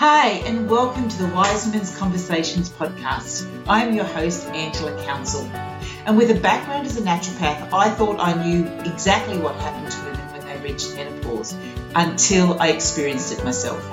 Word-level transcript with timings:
Hi, 0.00 0.28
and 0.46 0.66
welcome 0.66 1.10
to 1.10 1.18
the 1.18 1.26
Wise 1.26 1.66
Women's 1.66 1.94
Conversations 1.94 2.70
podcast. 2.70 3.46
I 3.68 3.84
am 3.84 3.94
your 3.94 4.06
host, 4.06 4.46
Angela 4.46 4.96
Council. 5.04 5.42
And 6.06 6.16
with 6.16 6.30
a 6.30 6.40
background 6.40 6.86
as 6.86 6.96
a 6.96 7.02
naturopath, 7.02 7.70
I 7.70 7.90
thought 7.90 8.18
I 8.18 8.32
knew 8.42 8.66
exactly 8.90 9.36
what 9.36 9.56
happened 9.56 9.92
to 9.92 9.98
women 10.06 10.32
when 10.32 10.46
they 10.46 10.56
reached 10.66 10.94
menopause 10.94 11.54
until 11.94 12.58
I 12.58 12.68
experienced 12.68 13.30
it 13.38 13.44
myself. 13.44 13.86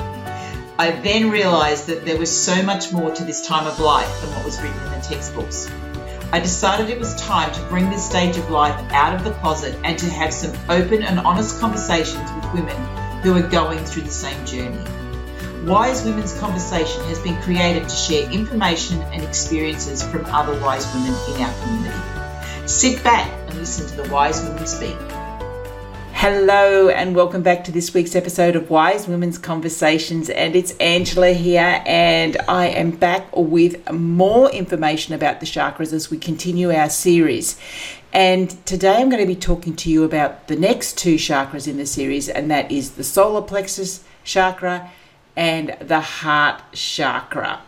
I 0.80 0.92
then 1.04 1.30
realized 1.30 1.88
that 1.88 2.06
there 2.06 2.18
was 2.18 2.32
so 2.32 2.64
much 2.64 2.94
more 2.94 3.12
to 3.14 3.26
this 3.26 3.46
time 3.46 3.68
of 3.68 3.78
life 3.82 4.22
than 4.22 4.34
what 4.34 4.46
was 4.46 4.62
written 4.62 4.82
in 4.84 4.92
the 4.92 5.06
textbooks. 5.06 5.70
I 6.32 6.40
decided 6.40 6.90
it 6.90 7.00
was 7.00 7.16
time 7.16 7.52
to 7.52 7.62
bring 7.64 7.90
this 7.90 8.10
stage 8.10 8.38
of 8.38 8.50
life 8.50 8.80
out 8.94 9.14
of 9.14 9.26
the 9.26 9.32
closet 9.42 9.78
and 9.84 10.00
to 10.00 10.10
have 10.10 10.34
some 10.34 10.58
open 10.70 11.04
and 11.04 11.20
honest 11.20 11.60
conversations 11.60 12.32
with 12.32 12.54
women 12.54 12.78
who 13.24 13.36
are 13.36 13.50
going 13.50 13.84
through 13.84 14.04
the 14.04 14.10
same 14.10 14.46
journey. 14.46 14.80
Wise 15.66 16.06
Women's 16.06 16.38
Conversation 16.40 17.04
has 17.06 17.20
been 17.20 17.36
created 17.42 17.90
to 17.90 17.96
share 17.96 18.32
information 18.32 19.02
and 19.02 19.24
experiences 19.24 20.02
from 20.04 20.24
other 20.28 20.54
wise 20.62 20.86
women 20.94 21.14
in 21.30 21.42
our 21.42 21.54
community. 21.62 22.68
Sit 22.68 23.04
back 23.04 23.30
and 23.50 23.58
listen 23.58 23.88
to 23.88 24.04
the 24.04 24.14
wise 24.14 24.42
women 24.44 24.66
speak. 24.68 24.96
Hello, 26.14 26.90
and 26.90 27.16
welcome 27.16 27.42
back 27.42 27.64
to 27.66 27.72
this 27.72 27.94
week's 27.94 28.16
episode 28.16 28.56
of 28.56 28.70
Wise 28.70 29.08
Women's 29.08 29.38
Conversations. 29.38 30.30
And 30.30 30.56
it's 30.56 30.78
Angela 30.78 31.32
here, 31.32 31.82
and 31.86 32.38
I 32.48 32.68
am 32.68 32.92
back 32.92 33.36
with 33.36 33.92
more 33.92 34.50
information 34.52 35.16
about 35.16 35.40
the 35.40 35.46
chakras 35.46 35.92
as 35.92 36.10
we 36.10 36.18
continue 36.18 36.72
our 36.72 36.90
series. 36.90 37.60
And 38.14 38.66
today 38.66 38.98
I'm 38.98 39.10
going 39.10 39.22
to 39.22 39.28
be 39.28 39.36
talking 39.36 39.76
to 39.78 39.92
you 39.92 40.04
about 40.04 40.48
the 40.48 40.56
next 40.56 40.98
two 40.98 41.16
chakras 41.16 41.68
in 41.68 41.78
the 41.78 41.86
series, 41.86 42.30
and 42.30 42.50
that 42.52 42.72
is 42.72 42.92
the 42.92 43.04
solar 43.04 43.42
plexus 43.42 44.04
chakra 44.24 44.92
and 45.38 45.78
the 45.80 46.02
heart 46.02 46.62
chakra. 46.74 47.62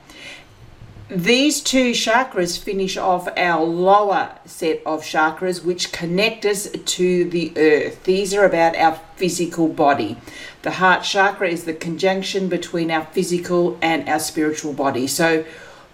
These 1.07 1.61
two 1.61 1.91
chakras 1.91 2.59
finish 2.59 2.97
off 2.97 3.27
our 3.37 3.63
lower 3.63 4.35
set 4.45 4.81
of 4.85 5.03
chakras, 5.03 5.63
which 5.63 5.91
connect 5.91 6.45
us 6.45 6.69
to 6.69 7.29
the 7.29 7.53
earth. 7.55 8.03
These 8.03 8.33
are 8.33 8.45
about 8.45 8.75
our 8.75 8.99
physical 9.15 9.67
body. 9.67 10.17
The 10.63 10.71
heart 10.71 11.03
chakra 11.03 11.47
is 11.47 11.63
the 11.63 11.73
conjunction 11.73 12.47
between 12.47 12.91
our 12.91 13.05
physical 13.05 13.77
and 13.81 14.09
our 14.09 14.19
spiritual 14.19 14.73
body. 14.73 15.07
So, 15.07 15.45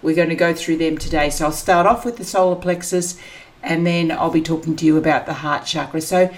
we're 0.02 0.14
going 0.14 0.28
to 0.28 0.34
go 0.34 0.52
through 0.52 0.76
them 0.76 0.98
today. 0.98 1.30
So, 1.30 1.46
I'll 1.46 1.52
start 1.52 1.86
off 1.86 2.04
with 2.04 2.16
the 2.16 2.24
solar 2.24 2.56
plexus 2.56 3.18
and 3.62 3.86
then 3.86 4.12
I'll 4.12 4.30
be 4.30 4.42
talking 4.42 4.76
to 4.76 4.84
you 4.84 4.98
about 4.98 5.24
the 5.24 5.34
heart 5.34 5.64
chakra. 5.64 6.02
So, 6.02 6.30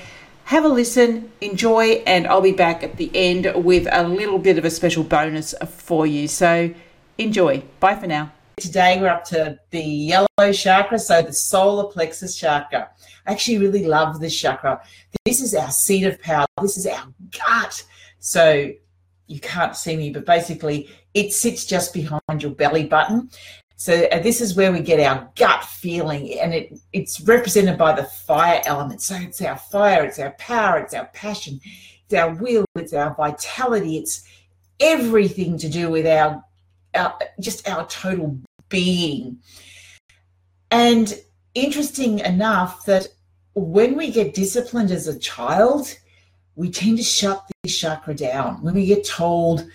have 0.49 0.65
a 0.65 0.69
listen, 0.69 1.31
enjoy, 1.43 2.03
and 2.07 2.27
I'll 2.27 2.41
be 2.41 2.53
back 2.53 2.83
at 2.83 2.97
the 2.97 3.11
end 3.13 3.53
with 3.55 3.87
a 3.93 4.09
little 4.09 4.39
bit 4.39 4.57
of 4.57 4.65
a 4.65 4.71
special 4.71 5.05
bonus 5.05 5.55
for 5.69 6.07
you. 6.07 6.27
So 6.27 6.73
enjoy. 7.19 7.63
Bye 7.81 7.97
for 7.97 8.07
now. 8.07 8.33
Today 8.57 8.99
we're 8.99 9.09
up 9.09 9.25
to 9.27 9.59
the 9.69 9.83
yellow 9.83 10.53
chakra, 10.55 10.99
so 10.99 11.21
the 11.21 11.35
solar 11.35 11.93
plexus 11.93 12.35
chakra. 12.35 12.89
I 13.27 13.33
actually 13.33 13.59
really 13.59 13.85
love 13.85 14.21
this 14.21 14.35
chakra. 14.35 14.81
This 15.27 15.43
is 15.43 15.55
our 15.55 15.71
seat 15.71 16.05
of 16.05 16.19
power. 16.23 16.47
This 16.63 16.79
is 16.79 16.87
our 16.87 17.13
gut. 17.31 17.85
So 18.19 18.71
you 19.27 19.41
can't 19.41 19.77
see 19.77 19.99
me, 19.99 20.09
but 20.09 20.25
basically 20.25 20.89
it 21.13 21.35
sits 21.35 21.67
just 21.67 21.93
behind 21.93 22.43
your 22.43 22.53
belly 22.53 22.85
button. 22.85 23.29
So 23.81 24.09
uh, 24.11 24.19
this 24.19 24.41
is 24.41 24.57
where 24.57 24.73
we 24.73 24.81
get 24.81 24.99
our 24.99 25.31
gut 25.37 25.63
feeling, 25.63 26.37
and 26.41 26.53
it, 26.53 26.81
it's 26.93 27.21
represented 27.21 27.79
by 27.79 27.93
the 27.93 28.03
fire 28.03 28.61
element. 28.67 29.01
So 29.01 29.15
it's 29.15 29.41
our 29.41 29.57
fire, 29.57 30.05
it's 30.05 30.19
our 30.19 30.33
power, 30.33 30.81
it's 30.81 30.95
our 30.95 31.07
passion, 31.15 31.61
it's 32.05 32.15
our 32.15 32.35
will, 32.35 32.65
it's 32.75 32.93
our 32.93 33.15
vitality, 33.15 33.97
it's 33.97 34.25
everything 34.81 35.57
to 35.59 35.69
do 35.69 35.91
with 35.91 36.09
our, 36.09 36.43
our 36.97 37.21
just 37.39 37.69
our 37.69 37.87
total 37.87 38.41
being. 38.69 39.39
And 40.73 41.17
interesting 41.55 42.19
enough 42.19 42.85
that 42.87 43.07
when 43.55 43.97
we 43.97 44.11
get 44.11 44.35
disciplined 44.35 44.91
as 44.91 45.07
a 45.07 45.17
child, 45.21 45.97
we 46.57 46.69
tend 46.69 46.99
to 46.99 47.05
shut 47.05 47.49
this 47.63 47.79
chakra 47.79 48.15
down. 48.15 48.61
When 48.61 48.75
we 48.75 48.87
get 48.87 49.07
told, 49.07 49.69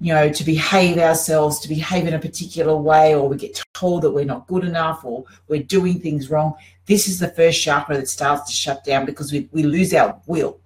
you 0.00 0.14
know, 0.14 0.30
to 0.30 0.44
behave 0.44 0.98
ourselves, 0.98 1.58
to 1.60 1.68
behave 1.68 2.06
in 2.06 2.14
a 2.14 2.18
particular 2.18 2.76
way, 2.76 3.14
or 3.14 3.28
we 3.28 3.36
get 3.36 3.60
told 3.74 4.02
that 4.02 4.12
we're 4.12 4.24
not 4.24 4.46
good 4.46 4.64
enough 4.64 5.04
or 5.04 5.24
we're 5.48 5.62
doing 5.62 5.98
things 5.98 6.30
wrong, 6.30 6.54
this 6.86 7.08
is 7.08 7.18
the 7.18 7.28
first 7.28 7.60
chakra 7.60 7.96
that 7.96 8.08
starts 8.08 8.48
to 8.48 8.54
shut 8.54 8.84
down 8.84 9.04
because 9.04 9.32
we, 9.32 9.48
we 9.52 9.62
lose 9.64 9.92
our 9.92 10.20
will. 10.26 10.60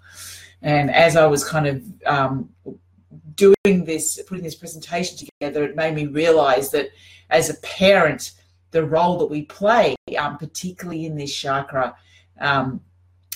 And 0.61 0.91
as 0.91 1.17
I 1.17 1.27
was 1.27 1.49
kind 1.49 1.67
of 1.67 1.83
um, 2.07 2.51
doing 3.35 3.85
this, 3.85 4.21
putting 4.27 4.45
this 4.45 4.55
presentation 4.55 5.17
together, 5.17 5.65
it 5.65 5.77
made 5.77 5.95
me 5.95 6.07
realize 6.07 6.71
that 6.71 6.91
as 7.31 7.49
a 7.49 7.55
parent, 7.61 8.33
the 8.71 8.85
role 8.85 9.19
that 9.19 9.27
we 9.27 9.43
play, 9.43 9.97
um, 10.19 10.39
particularly 10.39 11.07
in 11.07 11.17
this 11.17 11.35
chakra, 11.35 11.97
um, 12.41 12.81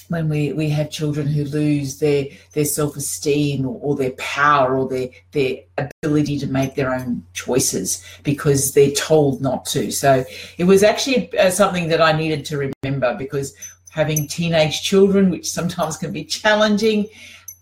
when 0.08 0.28
we, 0.28 0.52
we 0.52 0.68
have 0.70 0.90
children 0.90 1.26
who 1.26 1.44
lose 1.44 1.98
their, 1.98 2.26
their 2.52 2.64
self-esteem 2.64 3.66
or, 3.66 3.78
or, 3.80 3.96
their 3.96 4.12
power 4.12 4.78
or 4.78 4.88
their, 4.88 5.08
their 5.32 5.58
ability 5.78 6.38
to 6.38 6.46
make 6.46 6.74
their 6.74 6.94
own 6.94 7.24
choices 7.32 8.04
because 8.22 8.72
they're 8.72 8.90
told 8.92 9.40
not 9.40 9.64
to. 9.66 9.90
So 9.90 10.24
it 10.58 10.64
was 10.64 10.82
actually 10.82 11.36
uh, 11.38 11.50
something 11.50 11.88
that 11.88 12.00
I 12.00 12.12
needed 12.12 12.44
to 12.46 12.70
remember 12.84 13.14
because 13.14 13.54
having 13.90 14.28
teenage 14.28 14.82
children, 14.82 15.30
which 15.30 15.50
sometimes 15.50 15.96
can 15.96 16.12
be 16.12 16.24
challenging, 16.24 17.06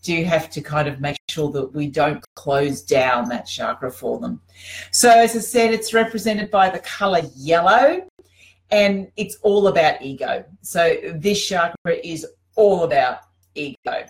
do 0.02 0.22
have 0.24 0.50
to 0.50 0.60
kind 0.60 0.86
of 0.86 1.00
make 1.00 1.16
sure 1.30 1.50
that 1.50 1.74
we 1.74 1.88
don't 1.88 2.22
close 2.36 2.82
down 2.82 3.28
that 3.30 3.46
chakra 3.46 3.90
for 3.90 4.20
them. 4.20 4.40
So 4.90 5.08
as 5.10 5.34
I 5.34 5.40
said, 5.40 5.72
it's 5.72 5.94
represented 5.94 6.50
by 6.50 6.68
the 6.68 6.80
color 6.80 7.22
yellow 7.34 8.06
and 8.70 9.10
it's 9.16 9.36
all 9.42 9.68
about 9.68 10.02
ego. 10.02 10.44
So 10.62 10.96
this 11.14 11.46
chakra 11.46 11.96
is 12.02 12.26
all 12.56 12.84
about 12.84 13.20
ego. 13.54 14.06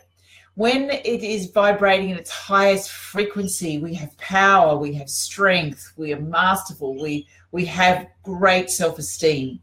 When 0.56 0.91
it 0.91 1.22
is 1.22 1.50
vibrating 1.50 2.12
at 2.12 2.19
its 2.19 2.31
highest 2.31 2.91
frequency, 2.91 3.78
we 3.78 3.93
have 3.94 4.16
power, 4.19 4.77
we 4.77 4.94
have 4.94 5.10
strength, 5.10 5.93
we 5.97 6.12
are 6.12 6.21
masterful, 6.21 6.94
we 7.00 7.27
we 7.50 7.65
have 7.65 8.09
great 8.22 8.71
self-esteem. 8.71 9.60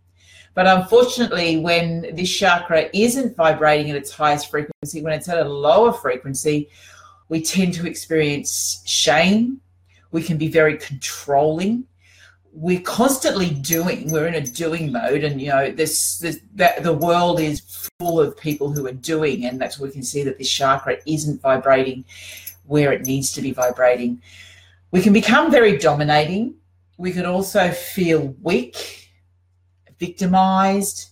But 0.53 0.67
unfortunately, 0.67 1.57
when 1.57 2.13
this 2.13 2.29
chakra 2.29 2.89
isn't 2.93 3.37
vibrating 3.37 3.89
at 3.89 3.95
its 3.95 4.11
highest 4.11 4.49
frequency, 4.49 5.01
when 5.01 5.13
it's 5.13 5.29
at 5.29 5.45
a 5.45 5.49
lower 5.49 5.93
frequency, 5.93 6.69
we 7.29 7.41
tend 7.41 7.73
to 7.75 7.87
experience 7.87 8.81
shame. 8.85 9.61
We 10.11 10.21
can 10.21 10.37
be 10.37 10.49
very 10.49 10.77
controlling 10.77 11.85
we're 12.53 12.81
constantly 12.81 13.49
doing 13.49 14.11
we're 14.11 14.27
in 14.27 14.35
a 14.35 14.41
doing 14.41 14.91
mode 14.91 15.23
and 15.23 15.41
you 15.41 15.47
know 15.47 15.71
this, 15.71 16.19
this 16.19 16.41
that 16.53 16.83
the 16.83 16.91
world 16.91 17.39
is 17.39 17.89
full 17.97 18.19
of 18.19 18.37
people 18.37 18.71
who 18.71 18.85
are 18.85 18.93
doing 18.93 19.45
and 19.45 19.59
that's 19.59 19.79
where 19.79 19.87
we 19.87 19.93
can 19.93 20.03
see 20.03 20.21
that 20.21 20.37
this 20.37 20.51
chakra 20.51 20.97
isn't 21.05 21.41
vibrating 21.41 22.03
where 22.65 22.91
it 22.91 23.05
needs 23.05 23.31
to 23.33 23.41
be 23.41 23.51
vibrating. 23.51 24.21
We 24.91 25.01
can 25.01 25.13
become 25.13 25.51
very 25.51 25.77
dominating. 25.77 26.55
We 26.97 27.11
can 27.11 27.25
also 27.25 27.71
feel 27.71 28.35
weak 28.41 29.09
victimized 30.01 31.11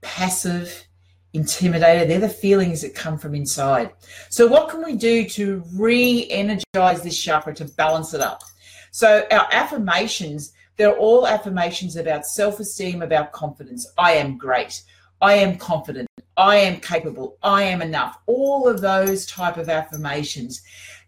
passive 0.00 0.86
intimidated. 1.34 2.08
They're 2.08 2.20
the 2.20 2.28
feelings 2.28 2.80
that 2.82 2.94
come 2.94 3.18
from 3.18 3.34
inside. 3.34 3.92
So 4.30 4.46
what 4.46 4.70
can 4.70 4.84
we 4.84 4.96
do 4.96 5.28
to 5.28 5.62
re-energize 5.74 7.02
this 7.02 7.22
chakra 7.22 7.54
to 7.56 7.66
balance 7.66 8.14
it 8.14 8.20
up? 8.20 8.42
So 8.90 9.26
our 9.30 9.46
affirmations 9.52 10.52
they're 10.80 10.96
all 10.96 11.26
affirmations 11.26 11.96
about 11.96 12.24
self 12.24 12.58
esteem, 12.58 13.02
about 13.02 13.32
confidence. 13.32 13.86
I 13.98 14.12
am 14.12 14.38
great. 14.38 14.80
I 15.20 15.34
am 15.34 15.58
confident. 15.58 16.08
I 16.38 16.56
am 16.56 16.80
capable. 16.80 17.36
I 17.42 17.64
am 17.64 17.82
enough. 17.82 18.16
All 18.24 18.66
of 18.66 18.80
those 18.80 19.26
type 19.26 19.58
of 19.58 19.68
affirmations. 19.68 20.62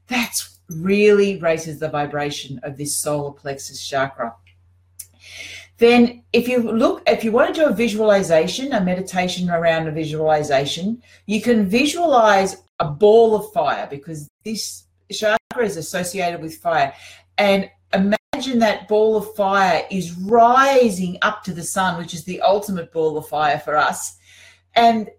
That's 0.08 0.58
really 0.68 1.38
raises 1.38 1.78
the 1.78 1.88
vibration 1.88 2.60
of 2.64 2.76
this 2.76 2.94
solar 2.98 3.32
plexus 3.32 3.82
chakra. 3.88 4.34
Then, 5.78 6.22
if 6.34 6.48
you 6.48 6.70
look, 6.70 7.02
if 7.06 7.24
you 7.24 7.32
want 7.32 7.54
to 7.54 7.60
do 7.62 7.66
a 7.66 7.72
visualization, 7.72 8.74
a 8.74 8.80
meditation 8.84 9.48
around 9.48 9.88
a 9.88 9.90
visualization, 9.90 11.02
you 11.24 11.40
can 11.40 11.66
visualize 11.66 12.58
a 12.78 12.90
ball 12.90 13.34
of 13.34 13.50
fire 13.54 13.88
because 13.90 14.28
this 14.44 14.84
chakra 15.10 15.64
is 15.64 15.78
associated 15.78 16.42
with 16.42 16.56
fire. 16.56 16.92
And 17.38 17.70
imagine 17.94 18.18
that 18.46 18.88
ball 18.88 19.16
of 19.16 19.34
fire 19.34 19.84
is 19.90 20.16
rising 20.16 21.18
up 21.22 21.42
to 21.44 21.52
the 21.52 21.62
sun, 21.64 21.98
which 21.98 22.14
is 22.14 22.24
the 22.24 22.40
ultimate 22.40 22.92
ball 22.92 23.16
of 23.16 23.28
fire 23.28 23.58
for 23.58 23.76
us, 23.76 24.16
and 24.74 25.10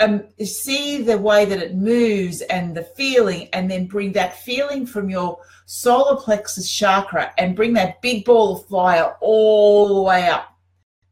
um, 0.00 0.24
see 0.44 1.02
the 1.02 1.18
way 1.18 1.44
that 1.44 1.62
it 1.62 1.74
moves 1.74 2.40
and 2.42 2.76
the 2.76 2.82
feeling, 2.82 3.48
and 3.52 3.70
then 3.70 3.86
bring 3.86 4.12
that 4.12 4.38
feeling 4.42 4.86
from 4.86 5.08
your 5.08 5.38
solar 5.66 6.20
plexus 6.20 6.70
chakra 6.70 7.32
and 7.38 7.56
bring 7.56 7.72
that 7.72 8.00
big 8.02 8.24
ball 8.24 8.56
of 8.56 8.66
fire 8.66 9.16
all 9.20 9.94
the 9.94 10.02
way 10.02 10.28
up 10.28 10.56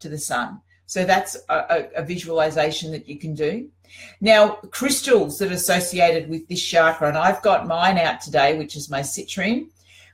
to 0.01 0.09
the 0.09 0.19
sun. 0.19 0.61
So 0.87 1.05
that's 1.05 1.37
a, 1.49 1.89
a 1.97 2.05
visualization 2.05 2.93
that 2.93 3.09
you 3.09 3.19
can 3.19 3.35
do. 3.35 3.69
Now, 4.21 4.57
crystals 4.71 5.39
that 5.39 5.51
are 5.51 5.55
associated 5.55 6.29
with 6.29 6.47
this 6.49 6.63
chakra, 6.63 7.09
and 7.09 7.17
I've 7.17 7.43
got 7.43 7.67
mine 7.67 7.99
out 7.99 8.21
today, 8.21 8.59
which 8.59 8.77
is 8.77 8.91
my 8.91 9.01
citrine 9.01 9.69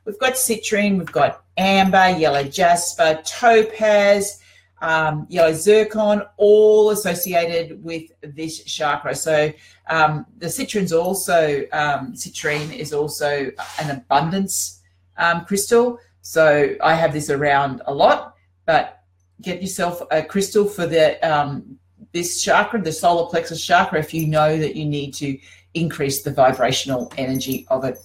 we've 0.04 0.18
got 0.18 0.34
citrine, 0.34 0.98
we've 0.98 1.12
got 1.12 1.44
amber, 1.56 2.16
yellow 2.18 2.44
jasper, 2.44 3.20
topaz, 3.24 4.40
um, 4.80 5.26
yellow 5.28 5.52
zircon, 5.52 6.22
all 6.36 6.90
associated 6.90 7.82
with 7.84 8.04
this 8.22 8.64
chakra. 8.64 9.14
So 9.14 9.52
um, 9.88 10.26
the 10.38 10.46
citrine's 10.46 10.92
also 10.92 11.66
um, 11.72 12.14
citrine 12.14 12.74
is 12.74 12.92
also 12.92 13.50
an 13.78 13.90
abundance 13.90 14.80
um, 15.18 15.44
crystal. 15.44 15.98
So 16.22 16.76
I 16.82 16.94
have 16.94 17.12
this 17.12 17.30
around 17.30 17.82
a 17.86 17.94
lot, 17.94 18.34
but 18.66 19.02
get 19.42 19.60
yourself 19.60 20.02
a 20.10 20.22
crystal 20.22 20.66
for 20.66 20.86
the 20.86 21.18
um, 21.28 21.78
this 22.12 22.42
chakra, 22.42 22.80
the 22.82 22.92
solar 22.92 23.28
plexus 23.28 23.64
chakra, 23.64 23.98
if 24.00 24.12
you 24.12 24.26
know 24.26 24.58
that 24.58 24.74
you 24.74 24.84
need 24.84 25.14
to 25.14 25.38
increase 25.74 26.22
the 26.22 26.32
vibrational 26.32 27.12
energy 27.16 27.66
of 27.68 27.84
it. 27.84 27.98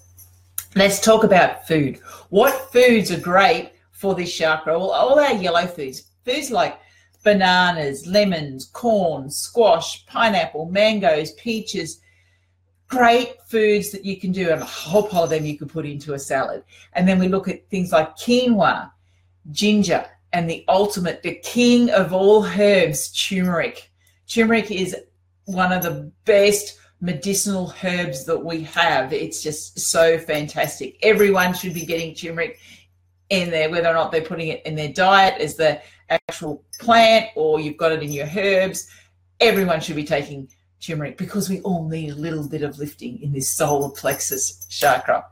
Let's 0.77 0.99
talk 0.99 1.23
about 1.23 1.65
food. 1.65 2.01
What 2.31 2.69
foods 2.73 3.09
are 3.09 3.19
great 3.19 3.71
for 3.91 4.13
this 4.13 4.35
chakra? 4.35 4.77
Well, 4.77 4.91
all 4.91 5.17
our 5.17 5.33
yellow 5.33 5.67
foods, 5.67 6.03
foods 6.25 6.51
like 6.51 6.77
bananas, 7.23 8.05
lemons, 8.05 8.65
corn, 8.65 9.29
squash, 9.29 10.05
pineapple, 10.05 10.65
mangoes, 10.65 11.31
peaches, 11.33 12.01
great 12.89 13.41
foods 13.47 13.91
that 13.91 14.03
you 14.03 14.19
can 14.19 14.33
do, 14.33 14.49
and 14.51 14.61
a 14.61 14.65
whole 14.65 15.07
pile 15.07 15.23
of 15.23 15.29
them 15.29 15.45
you 15.45 15.57
could 15.57 15.69
put 15.69 15.85
into 15.85 16.13
a 16.13 16.19
salad. 16.19 16.61
And 16.91 17.07
then 17.07 17.19
we 17.19 17.29
look 17.29 17.47
at 17.47 17.69
things 17.69 17.93
like 17.93 18.17
quinoa, 18.17 18.91
ginger, 19.51 20.05
and 20.33 20.49
the 20.49 20.65
ultimate, 20.67 21.23
the 21.23 21.35
king 21.35 21.89
of 21.89 22.11
all 22.11 22.45
herbs, 22.45 23.13
turmeric. 23.13 23.93
Turmeric 24.27 24.71
is 24.71 24.93
one 25.45 25.71
of 25.71 25.83
the 25.83 26.11
best 26.25 26.77
medicinal 27.05 27.71
herbs 27.83 28.25
that 28.25 28.43
we 28.43 28.63
have. 28.63 29.13
It's 29.13 29.43
just 29.43 29.79
so 29.79 30.17
fantastic. 30.17 30.97
Everyone 31.03 31.53
should 31.53 31.73
be 31.73 31.85
getting 31.85 32.15
turmeric 32.15 32.59
in 33.29 33.51
there, 33.51 33.69
whether 33.69 33.89
or 33.89 33.93
not 33.93 34.11
they're 34.11 34.21
putting 34.21 34.47
it 34.47 34.65
in 34.65 34.75
their 34.75 34.91
diet 34.91 35.39
as 35.39 35.55
the 35.55 35.81
actual 36.09 36.63
plant 36.79 37.29
or 37.35 37.59
you've 37.59 37.77
got 37.77 37.91
it 37.91 38.01
in 38.01 38.11
your 38.11 38.27
herbs. 38.35 38.89
Everyone 39.39 39.79
should 39.79 39.95
be 39.95 40.03
taking 40.03 40.49
turmeric 40.81 41.17
because 41.17 41.47
we 41.47 41.61
all 41.61 41.87
need 41.87 42.11
a 42.11 42.15
little 42.15 42.47
bit 42.47 42.63
of 42.63 42.79
lifting 42.79 43.21
in 43.21 43.31
this 43.31 43.51
solar 43.51 43.89
plexus 43.89 44.65
chakra. 44.67 45.25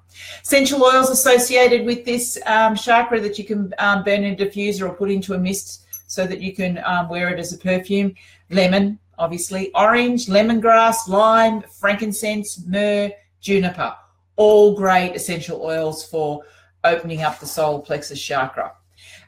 Essential 0.44 0.84
oils 0.84 1.10
associated 1.10 1.86
with 1.86 2.06
this 2.06 2.38
um, 2.46 2.76
chakra 2.76 3.20
that 3.20 3.40
you 3.40 3.46
can 3.46 3.74
um, 3.80 4.04
burn 4.04 4.24
in 4.24 4.34
a 4.34 4.38
diffuser 4.38 4.88
or 4.88 4.94
put 4.94 5.10
into 5.10 5.34
a 5.34 5.38
mist 5.40 5.86
so 6.08 6.28
that 6.28 6.40
you 6.42 6.54
can 6.54 6.80
um, 6.86 7.10
wear 7.10 7.30
it 7.30 7.40
as 7.40 7.52
a 7.54 7.58
perfume. 7.58 8.14
Lemon, 8.52 9.00
obviously, 9.18 9.72
orange, 9.74 10.28
lemongrass, 10.28 11.08
lime, 11.08 11.64
frankincense, 11.80 12.64
myrrh, 12.66 13.12
juniper. 13.42 13.96
All 14.36 14.76
great 14.76 15.16
essential 15.16 15.62
oils 15.62 16.08
for 16.08 16.44
opening 16.84 17.22
up 17.22 17.40
the 17.40 17.46
solar 17.46 17.82
plexus 17.82 18.22
chakra. 18.22 18.74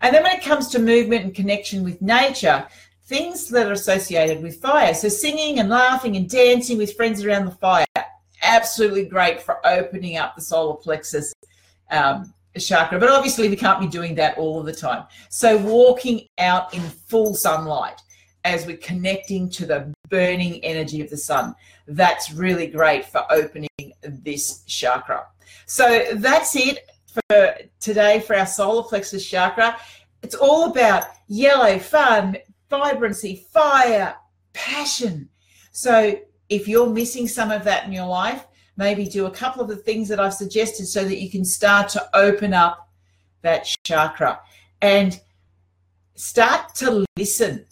And 0.02 0.14
then 0.14 0.24
when 0.24 0.36
it 0.36 0.44
comes 0.44 0.68
to 0.70 0.80
movement 0.80 1.24
and 1.24 1.36
connection 1.36 1.84
with 1.84 2.02
nature, 2.02 2.68
things 3.06 3.48
that 3.50 3.68
are 3.68 3.74
associated 3.74 4.42
with 4.42 4.62
fire. 4.62 4.94
So 4.94 5.10
singing 5.10 5.60
and 5.60 5.70
laughing 5.70 6.16
and 6.16 6.30
dancing 6.30 6.78
with 6.78 6.96
friends 6.96 7.24
around 7.24 7.46
the 7.46 7.52
fire, 7.52 7.86
absolutely 8.42 9.06
great 9.06 9.42
for 9.42 9.66
opening 9.66 10.18
up 10.18 10.36
the 10.36 10.42
solar 10.42 10.76
plexus 10.76 11.34
um, 11.92 12.34
chakra. 12.58 13.00
But 13.00 13.10
obviously, 13.10 13.50
we 13.50 13.56
can't 13.56 13.80
be 13.80 13.88
doing 13.88 14.16
that 14.16 14.38
all 14.38 14.60
of 14.60 14.66
the 14.66 14.74
time. 14.74 15.06
So 15.30 15.58
walking 15.58 16.28
out 16.38 16.74
in 16.74 16.82
full 16.82 17.36
sunlight 17.36 18.02
as 18.46 18.68
we're 18.68 18.78
connecting 18.78 19.50
to 19.50 19.66
the 19.66 19.92
burning 20.10 20.64
energy 20.64 21.02
of 21.02 21.10
the 21.10 21.18
sun, 21.18 21.56
that's 21.88 22.32
really 22.32 22.68
great 22.68 23.04
for 23.04 23.26
opening 23.32 23.68
this 24.04 24.64
chakra. 24.66 25.26
So 25.66 26.06
that's 26.14 26.56
it 26.56 26.88
for 27.08 27.56
today 27.80 28.20
for 28.20 28.36
our 28.38 28.46
solar 28.46 28.84
plexus 28.84 29.28
chakra. 29.28 29.78
It's 30.22 30.36
all 30.36 30.70
about 30.70 31.06
yellow, 31.28 31.80
fun, 31.80 32.38
vibrancy, 32.70 33.48
fire, 33.52 34.16
passion. 34.54 35.28
So 35.72 36.20
if 36.48 36.68
you're 36.68 36.90
missing 36.90 37.28
some 37.28 37.52
of 37.52 37.64
that 37.64 37.86
in 37.86 37.92
your 37.92 38.06
life, 38.06 38.46
maybe 38.78 39.06
do 39.06 39.26
a 39.26 39.32
couple 39.32 39.64
of 39.64 39.70
the 39.70 39.76
things 39.76 40.08
that 40.10 40.20
I've 40.20 40.34
suggested 40.34 40.86
so 40.86 41.04
that 41.04 41.20
you 41.20 41.32
can 41.32 41.44
start 41.44 41.90
to 41.90 42.10
open 42.16 42.54
up 42.54 42.90
that 43.42 43.68
chakra 43.84 44.40
and 44.82 45.20
start 46.16 46.76
to 46.76 47.06
listen 47.18 47.66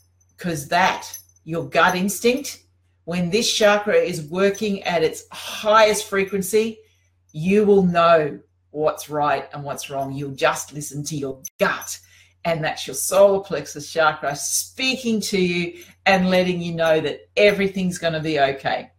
because 0.44 0.68
that, 0.68 1.18
your 1.46 1.64
gut 1.70 1.96
instinct, 1.96 2.64
when 3.06 3.30
this 3.30 3.52
chakra 3.52 3.96
is 3.96 4.24
working 4.24 4.84
at 4.84 5.02
its 5.02 5.24
highest 5.32 6.10
frequency, 6.10 6.80
you 7.32 7.66
will 7.66 7.84
know 7.84 8.38
what's 8.72 9.10
right 9.10 9.48
and 9.54 9.64
what's 9.64 9.90
wrong. 9.90 10.12
You'll 10.12 10.36
just 10.36 10.74
listen 10.74 11.02
to 11.06 11.16
your 11.16 11.42
gut. 11.60 11.98
And 12.44 12.62
that's 12.62 12.86
your 12.86 12.94
solar 12.94 13.40
plexus 13.40 13.90
chakra 13.90 14.36
speaking 14.36 15.22
to 15.22 15.40
you 15.40 15.82
and 16.06 16.30
letting 16.30 16.62
you 16.62 16.74
know 16.74 17.00
that 17.00 17.22
everything's 17.38 17.98
going 17.98 18.12
to 18.12 18.20
be 18.20 18.38
okay. 18.38 18.92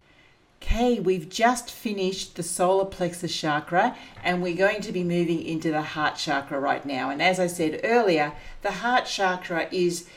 Okay, 0.62 0.98
we've 0.98 1.28
just 1.28 1.70
finished 1.70 2.36
the 2.36 2.42
solar 2.42 2.86
plexus 2.86 3.38
chakra 3.38 3.94
and 4.22 4.42
we're 4.42 4.56
going 4.56 4.80
to 4.80 4.92
be 4.92 5.04
moving 5.04 5.44
into 5.44 5.70
the 5.70 5.82
heart 5.82 6.16
chakra 6.16 6.58
right 6.58 6.86
now. 6.86 7.10
And 7.10 7.20
as 7.20 7.38
I 7.38 7.48
said 7.48 7.82
earlier, 7.84 8.32
the 8.62 8.72
heart 8.72 9.04
chakra 9.04 9.68
is 9.70 10.08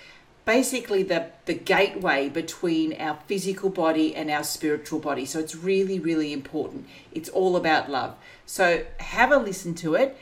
basically 0.47 1.03
the, 1.03 1.29
the 1.43 1.53
gateway 1.53 2.29
between 2.29 2.93
our 3.01 3.19
physical 3.27 3.69
body 3.69 4.15
and 4.15 4.31
our 4.31 4.45
spiritual 4.45 4.97
body. 4.97 5.25
So 5.25 5.39
it's 5.39 5.53
really, 5.53 5.99
really 5.99 6.31
important. 6.31 6.87
It's 7.11 7.27
all 7.27 7.57
about 7.57 7.91
love. 7.91 8.15
So 8.45 8.85
have 8.99 9.33
a 9.33 9.37
listen 9.37 9.75
to 9.75 9.95
it, 9.95 10.17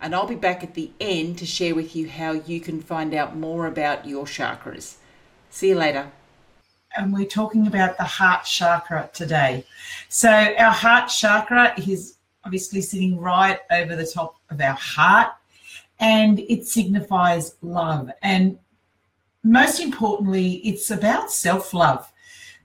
and 0.00 0.14
I'll 0.14 0.28
be 0.28 0.36
back 0.36 0.62
at 0.62 0.74
the 0.74 0.92
end 1.00 1.38
to 1.38 1.46
share 1.46 1.74
with 1.74 1.96
you 1.96 2.08
how 2.08 2.30
you 2.30 2.60
can 2.60 2.80
find 2.80 3.12
out 3.12 3.36
more 3.36 3.66
about 3.66 4.06
your 4.06 4.26
chakras. 4.26 4.94
See 5.50 5.70
you 5.70 5.74
later. 5.74 6.12
And 6.96 7.12
we're 7.12 7.26
talking 7.26 7.66
about 7.66 7.98
the 7.98 8.04
heart 8.04 8.44
chakra 8.44 9.10
today. 9.12 9.66
So, 10.08 10.30
our 10.30 10.70
heart 10.70 11.08
chakra 11.08 11.74
is 11.84 12.18
obviously 12.44 12.80
sitting 12.80 13.18
right 13.18 13.58
over 13.72 13.96
the 13.96 14.06
top 14.06 14.36
of 14.50 14.60
our 14.60 14.74
heart, 14.74 15.32
and 15.98 16.38
it 16.38 16.68
signifies 16.68 17.56
love. 17.60 18.12
And 18.22 18.60
most 19.44 19.78
importantly, 19.78 20.54
it's 20.64 20.90
about 20.90 21.30
self 21.30 21.74
love 21.74 22.10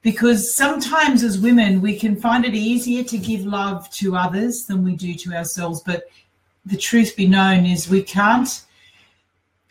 because 0.01 0.53
sometimes 0.53 1.23
as 1.23 1.37
women, 1.37 1.81
we 1.81 1.99
can 1.99 2.15
find 2.15 2.45
it 2.45 2.55
easier 2.55 3.03
to 3.03 3.17
give 3.17 3.45
love 3.45 3.89
to 3.91 4.15
others 4.15 4.65
than 4.65 4.83
we 4.83 4.95
do 4.95 5.13
to 5.13 5.33
ourselves. 5.33 5.81
But 5.81 6.05
the 6.65 6.77
truth 6.77 7.15
be 7.17 7.27
known 7.27 7.65
is 7.65 7.89
we 7.89 8.01
can't 8.01 8.63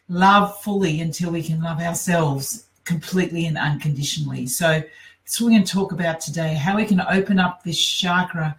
love 0.08 0.60
fully 0.60 1.00
until 1.00 1.30
we 1.30 1.42
can 1.42 1.62
love 1.62 1.80
ourselves 1.80 2.66
completely 2.84 3.46
and 3.46 3.56
unconditionally. 3.56 4.46
So 4.46 4.82
that's 5.24 5.40
what 5.40 5.46
we're 5.46 5.52
going 5.52 5.64
to 5.64 5.72
talk 5.72 5.92
about 5.92 6.20
today 6.20 6.54
how 6.54 6.76
we 6.76 6.86
can 6.86 7.00
open 7.00 7.38
up 7.38 7.62
this 7.62 7.78
chakra 7.78 8.56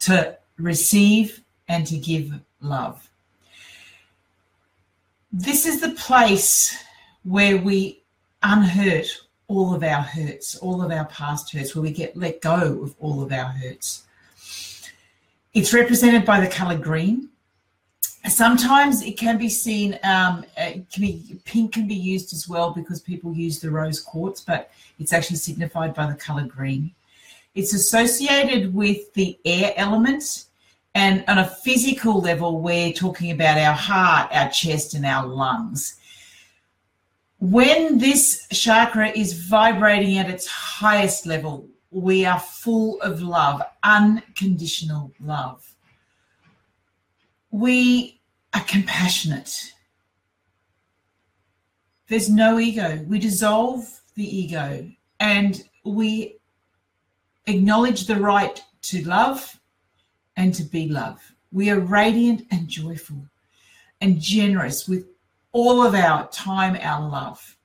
to 0.00 0.36
receive 0.58 1.42
and 1.68 1.86
to 1.86 1.98
give 1.98 2.32
love. 2.60 3.08
This 5.32 5.66
is 5.66 5.80
the 5.80 5.90
place 5.90 6.76
where 7.26 7.58
we 7.58 8.02
unhurt 8.42 9.08
all 9.48 9.74
of 9.74 9.82
our 9.82 10.02
hurts, 10.02 10.56
all 10.56 10.82
of 10.82 10.90
our 10.92 11.04
past 11.06 11.52
hurts, 11.52 11.74
where 11.74 11.82
we 11.82 11.90
get 11.90 12.16
let 12.16 12.40
go 12.40 12.82
of 12.82 12.94
all 13.00 13.22
of 13.22 13.32
our 13.32 13.46
hurts. 13.46 14.04
It's 15.52 15.74
represented 15.74 16.24
by 16.24 16.40
the 16.40 16.46
color 16.46 16.78
green. 16.78 17.30
Sometimes 18.28 19.02
it 19.02 19.16
can 19.16 19.38
be 19.38 19.48
seen, 19.48 19.98
um, 20.02 20.44
it 20.56 20.90
can 20.90 21.00
be, 21.00 21.40
pink 21.44 21.72
can 21.72 21.86
be 21.86 21.94
used 21.94 22.32
as 22.32 22.48
well 22.48 22.72
because 22.72 23.00
people 23.00 23.32
use 23.32 23.60
the 23.60 23.70
rose 23.70 24.00
quartz, 24.00 24.40
but 24.40 24.70
it's 24.98 25.12
actually 25.12 25.36
signified 25.36 25.94
by 25.94 26.06
the 26.06 26.14
color 26.14 26.44
green. 26.44 26.92
It's 27.54 27.72
associated 27.72 28.74
with 28.74 29.12
the 29.14 29.38
air 29.44 29.72
element. 29.76 30.44
And 30.94 31.24
on 31.28 31.38
a 31.38 31.46
physical 31.46 32.20
level, 32.20 32.60
we're 32.60 32.92
talking 32.92 33.30
about 33.30 33.58
our 33.58 33.74
heart, 33.74 34.28
our 34.32 34.50
chest, 34.50 34.94
and 34.94 35.06
our 35.06 35.26
lungs 35.26 35.98
when 37.50 37.98
this 37.98 38.46
chakra 38.50 39.08
is 39.10 39.32
vibrating 39.32 40.18
at 40.18 40.28
its 40.28 40.48
highest 40.48 41.26
level, 41.26 41.68
we 41.90 42.24
are 42.24 42.40
full 42.40 43.00
of 43.02 43.22
love, 43.22 43.62
unconditional 43.84 45.12
love. 45.20 45.76
We 47.52 48.20
are 48.52 48.64
compassionate. 48.64 49.72
There's 52.08 52.28
no 52.28 52.58
ego. 52.58 53.04
We 53.06 53.20
dissolve 53.20 54.00
the 54.16 54.36
ego 54.36 54.90
and 55.20 55.62
we 55.84 56.38
acknowledge 57.46 58.06
the 58.06 58.16
right 58.16 58.60
to 58.82 59.04
love 59.04 59.60
and 60.36 60.52
to 60.54 60.64
be 60.64 60.88
love. 60.88 61.20
We 61.52 61.70
are 61.70 61.78
radiant 61.78 62.46
and 62.50 62.66
joyful 62.66 63.28
and 64.00 64.20
generous 64.20 64.88
with 64.88 65.06
all 65.56 65.82
of 65.82 65.94
our 65.94 66.28
time, 66.28 66.76
our 66.82 67.08
love. 67.08 67.56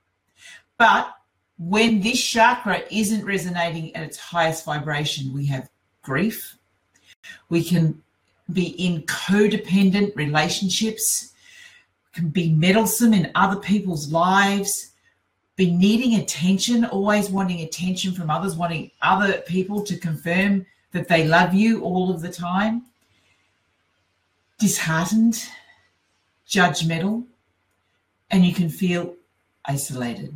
But 0.78 1.14
when 1.60 2.00
this 2.00 2.24
chakra 2.24 2.84
isn't 2.90 3.26
resonating 3.26 3.94
at 3.98 4.04
its 4.04 4.18
highest 4.18 4.64
vibration, 4.64 5.34
we 5.34 5.46
have 5.48 5.70
grief. 6.02 6.56
We 7.50 7.62
can 7.62 8.02
be 8.54 8.68
in 8.84 9.02
codependent 9.04 10.16
relationships, 10.16 11.34
can 12.14 12.30
be 12.30 12.54
meddlesome 12.54 13.14
in 13.14 13.30
other 13.36 13.60
people's 13.60 14.10
lives, 14.10 14.94
be 15.58 15.70
needing 15.70 16.18
attention, 16.18 16.86
always 16.86 17.30
wanting 17.30 17.60
attention 17.60 18.14
from 18.14 18.30
others, 18.30 18.56
wanting 18.56 18.90
other 19.02 19.42
people 19.42 19.84
to 19.84 19.98
confirm 19.98 20.66
that 20.94 21.10
they 21.10 21.28
love 21.28 21.54
you 21.54 21.82
all 21.82 22.10
of 22.10 22.22
the 22.22 22.32
time, 22.32 22.84
disheartened, 24.60 25.46
judgmental, 26.48 27.26
and 28.32 28.46
you 28.46 28.54
can 28.54 28.70
feel 28.70 29.14
isolated. 29.66 30.34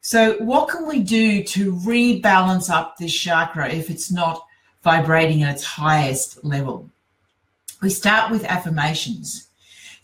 So, 0.00 0.38
what 0.38 0.68
can 0.68 0.88
we 0.88 1.00
do 1.00 1.44
to 1.44 1.74
rebalance 1.74 2.70
up 2.70 2.96
this 2.96 3.12
chakra 3.12 3.68
if 3.68 3.90
it's 3.90 4.10
not 4.10 4.46
vibrating 4.82 5.42
at 5.42 5.54
its 5.54 5.64
highest 5.64 6.42
level? 6.42 6.88
We 7.82 7.90
start 7.90 8.30
with 8.30 8.44
affirmations. 8.44 9.48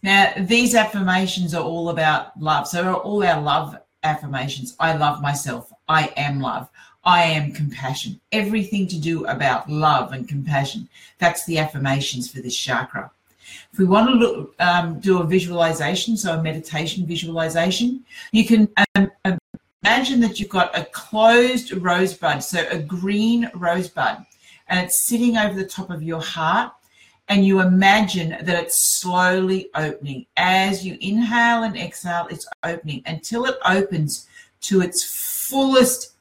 Now, 0.02 0.32
these 0.38 0.74
affirmations 0.74 1.54
are 1.54 1.64
all 1.64 1.88
about 1.88 2.38
love. 2.38 2.68
So, 2.68 2.94
all 2.96 3.24
our 3.24 3.40
love 3.40 3.78
affirmations 4.02 4.76
I 4.78 4.96
love 4.96 5.22
myself, 5.22 5.72
I 5.88 6.12
am 6.16 6.40
love, 6.40 6.68
I 7.04 7.22
am 7.22 7.52
compassion. 7.52 8.20
Everything 8.32 8.86
to 8.88 9.00
do 9.00 9.24
about 9.26 9.70
love 9.70 10.12
and 10.12 10.28
compassion. 10.28 10.88
That's 11.18 11.46
the 11.46 11.58
affirmations 11.58 12.30
for 12.30 12.40
this 12.40 12.56
chakra. 12.56 13.10
If 13.72 13.78
we 13.78 13.84
want 13.84 14.08
to 14.08 14.14
look, 14.14 14.54
um, 14.60 15.00
do 15.00 15.20
a 15.20 15.24
visualization, 15.24 16.16
so 16.16 16.38
a 16.38 16.42
meditation 16.42 17.06
visualization, 17.06 18.04
you 18.32 18.44
can 18.44 18.68
um, 18.96 19.10
imagine 19.82 20.20
that 20.20 20.40
you've 20.40 20.48
got 20.48 20.76
a 20.76 20.84
closed 20.86 21.72
rosebud, 21.72 22.42
so 22.42 22.66
a 22.70 22.78
green 22.78 23.50
rosebud, 23.54 24.24
and 24.68 24.80
it's 24.84 25.00
sitting 25.00 25.36
over 25.36 25.54
the 25.54 25.66
top 25.66 25.90
of 25.90 26.02
your 26.02 26.20
heart. 26.20 26.72
And 27.28 27.44
you 27.44 27.60
imagine 27.60 28.30
that 28.30 28.62
it's 28.62 28.78
slowly 28.78 29.68
opening. 29.74 30.26
As 30.36 30.86
you 30.86 30.96
inhale 31.00 31.64
and 31.64 31.76
exhale, 31.76 32.28
it's 32.30 32.46
opening 32.62 33.02
until 33.06 33.46
it 33.46 33.56
opens 33.64 34.28
to 34.60 34.80
its 34.80 35.02
fullest 35.48 36.12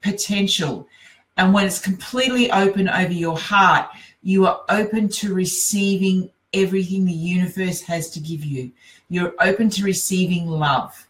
potential. 0.00 0.88
And 1.36 1.52
when 1.52 1.66
it's 1.66 1.80
completely 1.80 2.50
open 2.50 2.88
over 2.88 3.12
your 3.12 3.36
heart, 3.36 3.90
you 4.22 4.46
are 4.46 4.62
open 4.70 5.08
to 5.08 5.34
receiving 5.34 6.30
everything 6.54 7.04
the 7.04 7.12
universe 7.12 7.80
has 7.82 8.10
to 8.10 8.20
give 8.20 8.44
you. 8.44 8.70
You're 9.08 9.34
open 9.40 9.70
to 9.70 9.84
receiving 9.84 10.46
love. 10.46 11.06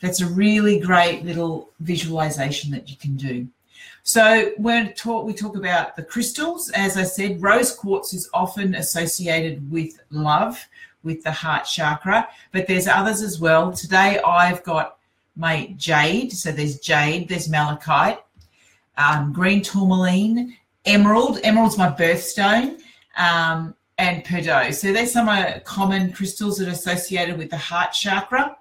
That's 0.00 0.20
a 0.20 0.26
really 0.26 0.78
great 0.78 1.24
little 1.24 1.70
visualization 1.80 2.70
that 2.72 2.90
you 2.90 2.96
can 2.96 3.16
do. 3.16 3.46
So 4.02 4.52
when 4.56 4.92
talk, 4.94 5.24
we 5.26 5.32
talk 5.32 5.56
about 5.56 5.96
the 5.96 6.02
crystals, 6.02 6.70
as 6.70 6.96
I 6.96 7.02
said, 7.02 7.42
rose 7.42 7.74
quartz 7.74 8.14
is 8.14 8.30
often 8.32 8.74
associated 8.76 9.68
with 9.70 9.98
love, 10.10 10.64
with 11.02 11.22
the 11.24 11.32
heart 11.32 11.64
chakra, 11.64 12.28
but 12.52 12.66
there's 12.66 12.86
others 12.86 13.22
as 13.22 13.40
well. 13.40 13.72
Today 13.72 14.20
I've 14.20 14.62
got 14.62 14.98
my 15.34 15.74
jade, 15.76 16.32
so 16.32 16.52
there's 16.52 16.78
jade, 16.78 17.28
there's 17.28 17.48
malachite, 17.48 18.20
um, 18.96 19.32
green 19.32 19.62
tourmaline, 19.62 20.56
emerald. 20.84 21.40
Emerald's 21.42 21.76
my 21.76 21.90
birthstone. 21.90 22.80
Um, 23.16 23.74
and 23.98 24.24
peridot. 24.24 24.74
So 24.74 24.92
there's 24.92 25.12
some 25.12 25.28
uh, 25.28 25.60
common 25.64 26.12
crystals 26.12 26.58
that 26.58 26.68
are 26.68 26.72
associated 26.72 27.38
with 27.38 27.50
the 27.50 27.56
heart 27.56 27.92
chakra. 27.92 28.56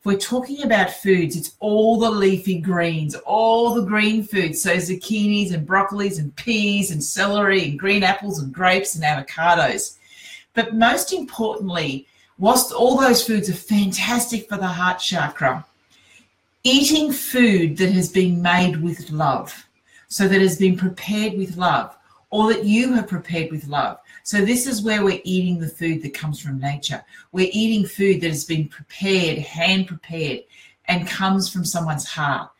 If 0.00 0.06
we're 0.06 0.18
talking 0.18 0.62
about 0.62 0.90
foods, 0.90 1.36
it's 1.36 1.54
all 1.60 1.98
the 2.00 2.10
leafy 2.10 2.58
greens, 2.58 3.14
all 3.14 3.74
the 3.74 3.84
green 3.84 4.24
foods. 4.24 4.60
So 4.60 4.76
zucchinis 4.76 5.52
and 5.52 5.66
broccolis 5.66 6.18
and 6.18 6.34
peas 6.34 6.90
and 6.90 7.02
celery 7.02 7.64
and 7.64 7.78
green 7.78 8.02
apples 8.02 8.40
and 8.40 8.52
grapes 8.52 8.96
and 8.96 9.04
avocados. 9.04 9.96
But 10.54 10.74
most 10.74 11.12
importantly, 11.12 12.06
whilst 12.38 12.72
all 12.72 12.98
those 12.98 13.24
foods 13.24 13.48
are 13.48 13.54
fantastic 13.54 14.48
for 14.48 14.56
the 14.56 14.66
heart 14.66 14.98
chakra, 14.98 15.64
eating 16.64 17.12
food 17.12 17.76
that 17.76 17.92
has 17.92 18.10
been 18.10 18.42
made 18.42 18.82
with 18.82 19.10
love, 19.10 19.66
so 20.08 20.28
that 20.28 20.40
has 20.40 20.58
been 20.58 20.76
prepared 20.76 21.38
with 21.38 21.56
love, 21.56 21.96
or 22.32 22.52
that 22.52 22.64
you 22.64 22.94
have 22.94 23.06
prepared 23.06 23.52
with 23.52 23.68
love, 23.68 23.98
so 24.24 24.44
this 24.44 24.66
is 24.66 24.82
where 24.82 25.04
we're 25.04 25.20
eating 25.22 25.60
the 25.60 25.68
food 25.68 26.02
that 26.02 26.14
comes 26.14 26.40
from 26.40 26.58
nature. 26.58 27.04
We're 27.30 27.50
eating 27.52 27.86
food 27.86 28.20
that 28.22 28.28
has 28.28 28.44
been 28.44 28.68
prepared, 28.68 29.38
hand 29.38 29.86
prepared, 29.86 30.40
and 30.86 31.06
comes 31.06 31.48
from 31.48 31.64
someone's 31.64 32.06
heart. 32.06 32.50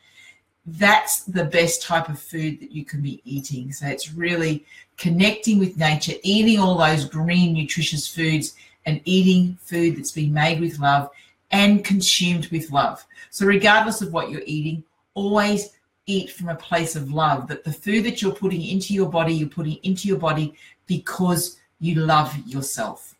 That's 0.67 1.25
the 1.25 1.45
best 1.45 1.83
type 1.83 2.09
of 2.09 2.19
food 2.19 2.61
that 2.61 2.71
you 2.71 2.85
can 2.85 3.01
be 3.01 3.21
eating. 3.25 3.73
So 3.73 3.87
it's 3.87 4.13
really 4.13 4.65
connecting 4.99 5.59
with 5.59 5.77
nature, 5.77 6.15
eating 6.23 6.61
all 6.61 6.77
those 6.77 7.05
green, 7.05 7.55
nutritious 7.55 8.07
foods, 8.07 8.55
and 8.85 9.01
eating 9.05 9.57
food 9.63 9.97
that's 9.97 10.13
been 10.13 10.33
made 10.33 10.61
with 10.61 10.79
love 10.79 11.11
and 11.51 11.85
consumed 11.85 12.49
with 12.49 12.71
love. 12.71 13.05
So, 13.31 13.47
regardless 13.47 14.03
of 14.03 14.13
what 14.13 14.31
you're 14.31 14.43
eating, 14.47 14.85
always 15.15 15.71
eat 16.07 16.31
from 16.31 16.49
a 16.49 16.57
place 16.57 16.97
of 16.97 17.13
love. 17.13 17.49
That 17.49 17.65
the 17.65 17.73
food 17.73 18.05
that 18.05 18.23
you're 18.23 18.35
putting 18.35 18.63
into 18.63 18.95
your 18.95 19.09
body, 19.09 19.35
you're 19.35 19.49
putting 19.49 19.79
into 19.83 20.09
your 20.09 20.19
body 20.19 20.55
because 20.87 21.59
you 21.79 21.97
love 21.97 22.37
yourself. 22.47 23.15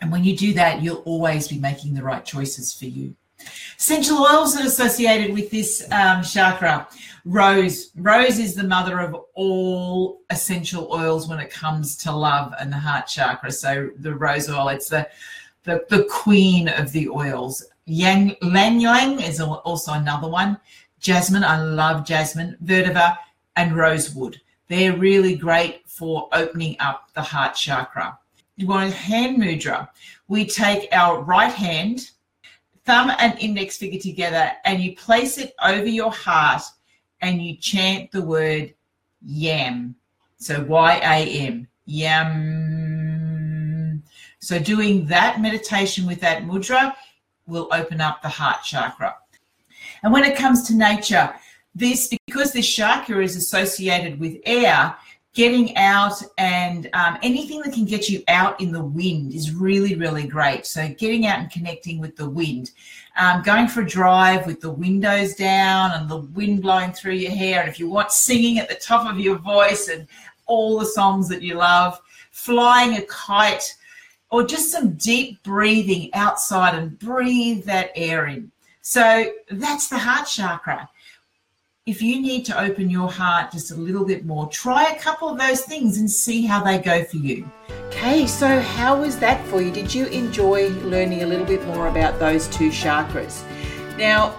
And 0.00 0.10
when 0.10 0.24
you 0.24 0.36
do 0.36 0.54
that, 0.54 0.82
you'll 0.82 1.02
always 1.02 1.48
be 1.48 1.58
making 1.58 1.94
the 1.94 2.02
right 2.02 2.24
choices 2.24 2.72
for 2.72 2.86
you. 2.86 3.14
Essential 3.78 4.18
oils 4.18 4.54
that 4.54 4.64
are 4.64 4.68
associated 4.68 5.32
with 5.34 5.50
this 5.50 5.86
um, 5.90 6.22
chakra. 6.22 6.88
Rose. 7.24 7.90
Rose 7.96 8.38
is 8.38 8.54
the 8.54 8.64
mother 8.64 9.00
of 9.00 9.14
all 9.34 10.20
essential 10.30 10.90
oils 10.92 11.28
when 11.28 11.38
it 11.38 11.50
comes 11.50 11.96
to 11.98 12.12
love 12.12 12.54
and 12.58 12.72
the 12.72 12.78
heart 12.78 13.06
chakra. 13.06 13.52
So 13.52 13.90
the 13.98 14.14
rose 14.14 14.48
oil, 14.48 14.68
it's 14.68 14.88
the 14.88 15.08
the, 15.64 15.84
the 15.90 16.04
queen 16.04 16.68
of 16.68 16.90
the 16.92 17.08
oils. 17.08 17.64
Yang 17.84 18.36
Lang 18.42 18.80
Ylang 18.80 19.20
is 19.20 19.40
also 19.40 19.92
another 19.92 20.28
one. 20.28 20.58
Jasmine, 21.00 21.44
I 21.44 21.60
love 21.62 22.04
jasmine. 22.04 22.56
Vetiver 22.62 23.16
and 23.56 23.74
rosewood. 23.76 24.40
They're 24.68 24.96
really 24.96 25.34
great 25.34 25.88
for 25.88 26.28
opening 26.32 26.76
up 26.78 27.10
the 27.14 27.22
heart 27.22 27.54
chakra. 27.56 28.18
You 28.56 28.66
want 28.68 28.92
a 28.92 28.94
hand 28.94 29.38
mudra. 29.38 29.88
We 30.28 30.44
take 30.46 30.88
our 30.92 31.22
right 31.22 31.52
hand, 31.52 32.10
thumb 32.84 33.10
and 33.18 33.38
index 33.38 33.78
finger 33.78 33.98
together, 33.98 34.52
and 34.64 34.80
you 34.80 34.94
place 34.94 35.38
it 35.38 35.54
over 35.64 35.86
your 35.86 36.12
heart 36.12 36.62
and 37.20 37.42
you 37.42 37.56
chant 37.56 38.12
the 38.12 38.22
word 38.22 38.74
yam. 39.22 39.96
So 40.36 40.62
Y 40.64 41.00
A 41.02 41.26
M, 41.46 41.66
yam. 41.86 43.22
So 44.38 44.58
doing 44.58 45.06
that 45.06 45.40
meditation 45.40 46.06
with 46.06 46.20
that 46.20 46.44
mudra 46.44 46.94
will 47.46 47.68
open 47.72 48.00
up 48.00 48.22
the 48.22 48.28
heart 48.28 48.62
chakra. 48.62 49.16
And 50.02 50.12
when 50.12 50.24
it 50.24 50.36
comes 50.36 50.62
to 50.68 50.74
nature, 50.74 51.32
this 51.74 52.12
because 52.26 52.52
this 52.52 52.68
chakra 52.68 53.22
is 53.22 53.36
associated 53.36 54.18
with 54.18 54.38
air 54.44 54.96
getting 55.32 55.76
out 55.76 56.20
and 56.38 56.90
um, 56.92 57.16
anything 57.22 57.60
that 57.60 57.72
can 57.72 57.84
get 57.84 58.08
you 58.08 58.20
out 58.26 58.60
in 58.60 58.72
the 58.72 58.82
wind 58.82 59.32
is 59.32 59.52
really 59.52 59.94
really 59.94 60.26
great. 60.26 60.66
So 60.66 60.88
getting 60.98 61.26
out 61.26 61.38
and 61.38 61.50
connecting 61.50 62.00
with 62.00 62.16
the 62.16 62.28
wind 62.28 62.72
um, 63.16 63.42
going 63.42 63.68
for 63.68 63.82
a 63.82 63.86
drive 63.86 64.46
with 64.46 64.60
the 64.60 64.70
windows 64.70 65.34
down 65.34 65.92
and 65.92 66.08
the 66.08 66.18
wind 66.18 66.62
blowing 66.62 66.92
through 66.92 67.14
your 67.14 67.32
hair. 67.32 67.60
And 67.60 67.68
if 67.68 67.78
you 67.78 67.88
want 67.88 68.12
singing 68.12 68.58
at 68.58 68.68
the 68.68 68.74
top 68.74 69.10
of 69.10 69.20
your 69.20 69.36
voice 69.36 69.88
and 69.88 70.06
all 70.46 70.78
the 70.78 70.86
songs 70.86 71.28
that 71.28 71.42
you 71.42 71.54
love 71.54 72.00
flying 72.30 72.96
a 72.96 73.02
kite 73.02 73.76
or 74.30 74.44
just 74.44 74.70
some 74.70 74.94
deep 74.94 75.42
breathing 75.42 76.08
outside 76.14 76.74
and 76.74 76.98
breathe 76.98 77.64
that 77.64 77.90
air 77.94 78.26
in 78.26 78.50
so 78.96 79.04
that's 79.50 79.88
the 79.88 79.98
heart 79.98 80.26
chakra 80.26 80.88
if 81.86 82.02
you 82.02 82.20
need 82.20 82.44
to 82.44 82.60
open 82.60 82.90
your 82.90 83.10
heart 83.10 83.50
just 83.50 83.70
a 83.72 83.74
little 83.74 84.04
bit 84.04 84.24
more, 84.24 84.46
try 84.48 84.90
a 84.90 84.98
couple 85.00 85.28
of 85.28 85.38
those 85.38 85.62
things 85.62 85.98
and 85.98 86.08
see 86.08 86.46
how 86.46 86.62
they 86.62 86.78
go 86.78 87.02
for 87.02 87.16
you. 87.16 87.50
Okay, 87.88 88.26
so 88.26 88.60
how 88.60 89.00
was 89.00 89.18
that 89.18 89.44
for 89.48 89.60
you? 89.60 89.72
Did 89.72 89.92
you 89.92 90.06
enjoy 90.06 90.68
learning 90.84 91.22
a 91.22 91.26
little 91.26 91.46
bit 91.46 91.64
more 91.66 91.88
about 91.88 92.20
those 92.20 92.46
two 92.48 92.68
chakras? 92.68 93.42
Now, 93.96 94.30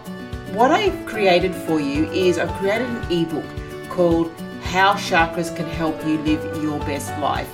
what 0.54 0.72
I've 0.72 1.06
created 1.06 1.54
for 1.54 1.80
you 1.80 2.06
is 2.12 2.38
I've 2.38 2.54
created 2.60 2.88
an 2.88 3.12
ebook 3.12 3.90
called 3.90 4.32
How 4.64 4.94
Chakras 4.94 5.54
Can 5.54 5.66
Help 5.66 6.02
You 6.06 6.20
Live 6.20 6.64
Your 6.64 6.80
Best 6.82 7.10
Life. 7.20 7.50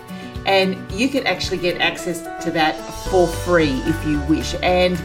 And 0.46 0.92
you 0.92 1.10
can 1.10 1.26
actually 1.26 1.58
get 1.58 1.82
access 1.82 2.22
to 2.44 2.52
that 2.52 2.76
for 3.10 3.26
free 3.26 3.82
if 3.86 4.06
you 4.06 4.20
wish. 4.22 4.54
And 4.62 5.02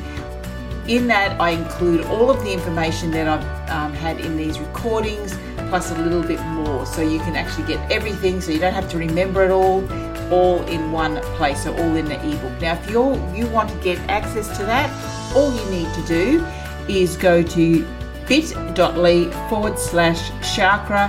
in 0.92 1.06
that, 1.06 1.40
I 1.40 1.50
include 1.50 2.04
all 2.06 2.30
of 2.30 2.44
the 2.44 2.52
information 2.52 3.10
that 3.12 3.26
I've 3.26 3.70
um, 3.70 3.94
had 3.94 4.20
in 4.20 4.36
these 4.36 4.60
recordings, 4.60 5.38
plus 5.68 5.90
a 5.90 5.94
little 5.94 6.22
bit 6.22 6.40
more. 6.42 6.84
So 6.84 7.00
you 7.00 7.18
can 7.20 7.34
actually 7.34 7.66
get 7.66 7.90
everything, 7.90 8.42
so 8.42 8.52
you 8.52 8.58
don't 8.58 8.74
have 8.74 8.90
to 8.90 8.98
remember 8.98 9.42
it 9.42 9.50
all, 9.50 9.90
all 10.30 10.62
in 10.66 10.92
one 10.92 11.16
place, 11.36 11.64
so 11.64 11.72
all 11.72 11.96
in 11.96 12.04
the 12.04 12.16
ebook. 12.16 12.60
Now, 12.60 12.74
if 12.74 12.90
you 12.90 13.14
you 13.34 13.46
want 13.48 13.70
to 13.70 13.76
get 13.76 13.98
access 14.10 14.54
to 14.58 14.64
that, 14.66 14.90
all 15.34 15.50
you 15.50 15.64
need 15.70 15.92
to 15.94 16.02
do 16.06 16.44
is 16.88 17.16
go 17.16 17.42
to 17.42 17.86
bit.ly 18.28 19.30
forward 19.48 19.78
slash 19.78 20.30
chakra 20.54 21.08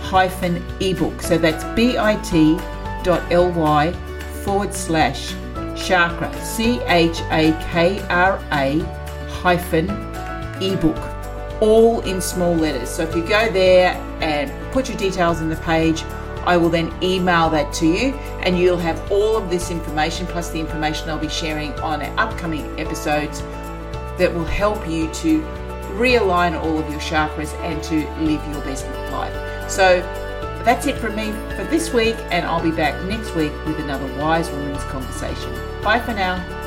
hyphen 0.00 0.64
ebook. 0.80 1.20
So 1.20 1.36
that's 1.36 1.64
bit.ly 1.76 2.56
forward 4.42 4.72
slash 4.72 5.34
chakra, 5.76 6.32
C 6.42 6.80
H 6.86 7.20
A 7.30 7.52
K 7.70 8.00
R 8.08 8.42
A 8.52 8.97
hyphen 9.42 9.90
ebook, 10.62 10.98
all 11.60 12.00
in 12.00 12.20
small 12.20 12.54
letters. 12.54 12.88
So 12.88 13.02
if 13.02 13.14
you 13.14 13.22
go 13.22 13.50
there 13.50 13.92
and 14.20 14.50
put 14.72 14.88
your 14.88 14.98
details 14.98 15.40
in 15.40 15.48
the 15.48 15.56
page, 15.56 16.02
I 16.44 16.56
will 16.56 16.70
then 16.70 16.92
email 17.02 17.50
that 17.50 17.72
to 17.74 17.86
you 17.86 18.14
and 18.42 18.58
you'll 18.58 18.78
have 18.78 19.12
all 19.12 19.36
of 19.36 19.50
this 19.50 19.70
information 19.70 20.26
plus 20.26 20.50
the 20.50 20.60
information 20.60 21.10
I'll 21.10 21.18
be 21.18 21.28
sharing 21.28 21.72
on 21.80 22.02
upcoming 22.18 22.64
episodes 22.80 23.42
that 24.18 24.32
will 24.32 24.44
help 24.44 24.88
you 24.88 25.12
to 25.14 25.42
realign 25.98 26.58
all 26.60 26.78
of 26.78 26.88
your 26.90 27.00
chakras 27.00 27.52
and 27.60 27.82
to 27.84 27.96
live 28.22 28.42
your 28.52 28.62
best 28.62 28.86
life. 29.10 29.70
So 29.70 30.00
that's 30.64 30.86
it 30.86 30.98
from 30.98 31.16
me 31.16 31.32
for 31.56 31.64
this 31.64 31.92
week, 31.92 32.16
and 32.30 32.46
I'll 32.46 32.62
be 32.62 32.72
back 32.72 33.02
next 33.04 33.34
week 33.34 33.52
with 33.64 33.78
another 33.78 34.06
Wise 34.18 34.50
Woman's 34.50 34.82
Conversation. 34.84 35.52
Bye 35.82 36.00
for 36.00 36.14
now. 36.14 36.57